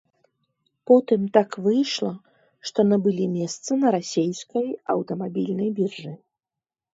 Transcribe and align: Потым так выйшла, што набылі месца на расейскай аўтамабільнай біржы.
Потым 0.91 1.21
так 1.35 1.57
выйшла, 1.65 2.13
што 2.69 2.79
набылі 2.93 3.27
месца 3.35 3.71
на 3.83 3.87
расейскай 3.97 4.67
аўтамабільнай 4.97 5.69
біржы. 5.83 6.13